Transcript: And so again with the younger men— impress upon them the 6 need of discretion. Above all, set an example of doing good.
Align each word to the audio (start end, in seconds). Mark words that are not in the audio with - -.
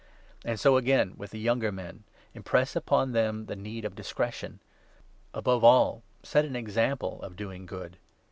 And 0.43 0.59
so 0.59 0.77
again 0.77 1.13
with 1.15 1.29
the 1.29 1.37
younger 1.37 1.71
men— 1.71 2.05
impress 2.33 2.75
upon 2.75 3.11
them 3.11 3.45
the 3.45 3.53
6 3.53 3.61
need 3.61 3.85
of 3.85 3.93
discretion. 3.93 4.59
Above 5.31 5.63
all, 5.63 6.01
set 6.23 6.43
an 6.43 6.55
example 6.55 7.21
of 7.21 7.35
doing 7.35 7.67
good. 7.67 7.97